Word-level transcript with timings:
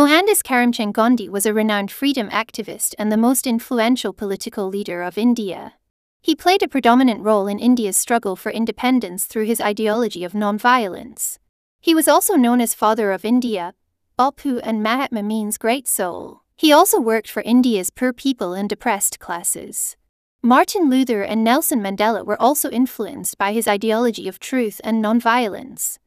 Mohandas 0.00 0.42
Karamchand 0.42 0.94
Gandhi 0.94 1.28
was 1.28 1.44
a 1.44 1.52
renowned 1.52 1.90
freedom 1.90 2.30
activist 2.30 2.94
and 2.98 3.12
the 3.12 3.18
most 3.18 3.46
influential 3.46 4.14
political 4.14 4.66
leader 4.66 5.02
of 5.02 5.18
India. 5.18 5.74
He 6.22 6.34
played 6.34 6.62
a 6.62 6.68
predominant 6.68 7.22
role 7.22 7.46
in 7.46 7.58
India's 7.58 7.98
struggle 7.98 8.34
for 8.34 8.50
independence 8.50 9.26
through 9.26 9.44
his 9.44 9.60
ideology 9.60 10.24
of 10.24 10.32
nonviolence. 10.32 11.36
He 11.82 11.94
was 11.94 12.08
also 12.08 12.34
known 12.34 12.62
as 12.62 12.72
Father 12.72 13.12
of 13.12 13.26
India. 13.26 13.74
Bapu 14.18 14.58
and 14.62 14.82
Mahatma 14.82 15.22
means 15.22 15.58
great 15.58 15.86
soul. 15.86 16.44
He 16.56 16.72
also 16.72 16.98
worked 16.98 17.30
for 17.30 17.42
India's 17.42 17.90
poor 17.90 18.14
people 18.14 18.54
and 18.54 18.70
depressed 18.70 19.18
classes. 19.18 19.98
Martin 20.40 20.88
Luther 20.88 21.20
and 21.20 21.44
Nelson 21.44 21.82
Mandela 21.82 22.24
were 22.24 22.40
also 22.40 22.70
influenced 22.70 23.36
by 23.36 23.52
his 23.52 23.68
ideology 23.68 24.28
of 24.28 24.40
truth 24.40 24.80
and 24.82 25.04
nonviolence. 25.04 25.98